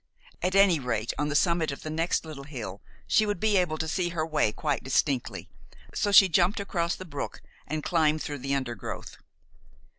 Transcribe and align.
At 0.41 0.55
any 0.55 0.79
rate, 0.79 1.13
on 1.19 1.29
the 1.29 1.35
summit 1.35 1.71
of 1.71 1.83
the 1.83 1.91
next 1.91 2.25
little 2.25 2.45
hill 2.45 2.81
she 3.05 3.27
would 3.27 3.39
be 3.39 3.55
able 3.57 3.77
to 3.77 3.87
see 3.87 4.09
her 4.09 4.25
way 4.25 4.51
quite 4.51 4.83
distinctly, 4.83 5.47
so 5.93 6.11
she 6.11 6.27
jumped 6.27 6.59
across 6.59 6.95
the 6.95 7.05
brook 7.05 7.39
and 7.67 7.83
climbed 7.83 8.23
through 8.23 8.39
the 8.39 8.55
undergrowth. 8.55 9.17